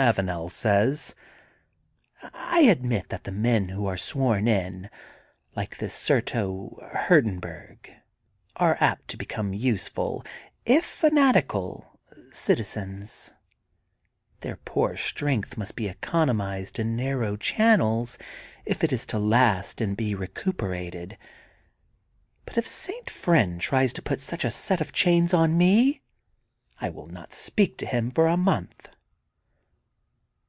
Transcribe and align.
Avanel 0.00 0.48
says: 0.48 1.16
I 2.22 2.60
admit 2.60 3.08
that 3.08 3.24
the 3.24 3.32
men 3.32 3.70
who 3.70 3.86
are 3.86 3.96
sworn 3.96 4.46
in, 4.46 4.90
like 5.56 5.76
this 5.78 5.92
Surto 5.92 6.80
Hurdenburg, 6.96 7.90
are 8.54 8.76
apt 8.78 9.08
to 9.08 9.16
become 9.16 9.52
useful, 9.52 10.24
if 10.64 10.84
fa 10.84 11.10
natical, 11.10 11.98
citizens. 12.30 13.34
Their 14.42 14.54
poor 14.58 14.96
strength 14.96 15.56
must 15.58 15.74
be 15.74 15.88
economized 15.88 16.78
in 16.78 16.94
narrow 16.94 17.34
channels 17.36 18.18
if 18.64 18.84
it 18.84 18.92
is 18.92 19.04
to 19.06 19.18
last 19.18 19.80
and 19.80 19.96
be 19.96 20.14
recuperated. 20.14 21.18
But 22.44 22.56
if 22.56 22.68
St. 22.68 23.10
Friend 23.10 23.60
tries 23.60 23.92
to 23.94 24.02
put 24.02 24.20
such 24.20 24.44
a 24.44 24.50
set 24.52 24.80
of 24.80 24.92
chains 24.92 25.34
on 25.34 25.58
me 25.58 26.02
I 26.80 26.88
will 26.88 27.08
not 27.08 27.32
speak 27.32 27.76
to 27.78 27.86
him 27.86 28.12
for 28.12 28.28
a 28.28 28.36
month. 28.36 28.86